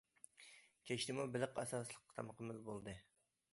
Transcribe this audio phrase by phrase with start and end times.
[0.91, 2.99] كەچتىمۇ بېلىق ئاساسلىق تامىقىمىز بولدى.